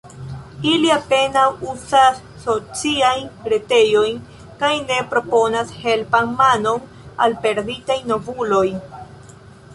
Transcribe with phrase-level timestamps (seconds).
[0.69, 1.43] Ili apenaŭ
[1.73, 4.17] uzas sociajn retejojn
[4.63, 6.83] kaj ne proponas helpan manon
[7.27, 8.67] al perditaj novuloj.